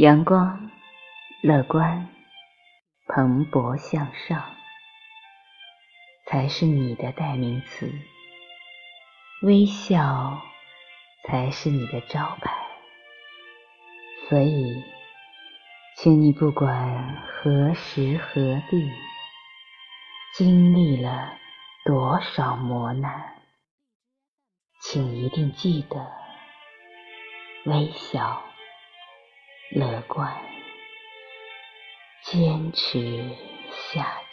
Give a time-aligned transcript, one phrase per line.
[0.00, 0.70] 阳光、
[1.42, 2.08] 乐观、
[3.08, 4.44] 蓬勃向上，
[6.24, 7.90] 才是你的代名词。
[9.42, 10.40] 微笑
[11.26, 12.54] 才是你的招牌。
[14.28, 14.84] 所以，
[15.96, 18.92] 请你不管何时何地，
[20.36, 21.36] 经历了
[21.84, 23.42] 多少磨难，
[24.80, 26.06] 请一定记得
[27.64, 28.44] 微笑。
[29.70, 30.32] 乐观，
[32.24, 33.22] 坚持
[33.92, 34.27] 下去。